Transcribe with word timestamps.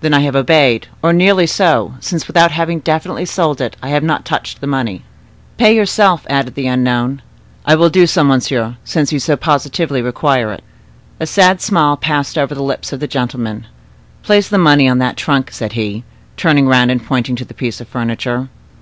"Then 0.00 0.14
I 0.14 0.20
have 0.20 0.34
obeyed, 0.34 0.88
or 1.02 1.12
nearly 1.12 1.46
so, 1.46 1.96
since, 2.00 2.26
without 2.26 2.50
having 2.50 2.78
definitely 2.78 3.26
sold 3.26 3.60
it, 3.60 3.76
I 3.82 3.90
have 3.90 4.24
touched 4.24 4.62
the 4.62 4.66
money." 4.66 5.02
"Pay 5.58 5.76
yourself," 5.76 6.24
added 6.30 6.54
the 6.54 6.66
unknown. 6.66 7.20
"I 7.66 7.74
will 7.74 7.90
do 7.90 8.06
so, 8.06 8.24
monsieur, 8.24 8.76
since 8.84 9.12
you 9.12 9.18
so 9.18 9.36
positively 9.36 10.00
require 10.00 10.50
it." 10.50 10.64
A 11.20 11.26
sad 11.26 11.60
smile 11.60 11.98
passed 11.98 12.38
over 12.38 12.54
the 12.54 12.62
lips 12.62 12.90
of 12.94 13.00
the 13.00 13.06
gentleman. 13.06 13.66
"Place 14.22 14.48
the 14.48 14.56
money 14.56 14.88
on 14.88 14.96
that 15.00 15.18
trunk," 15.18 15.50
said 15.52 15.74
he, 15.74 16.04
turning 16.38 16.66
round 16.68 16.90
and 16.90 17.04
pointing 17.04 17.36
to 17.36 17.44
the 17.44 17.52
piece 17.52 17.78
of 17.78 17.86
furniture. 17.86 18.48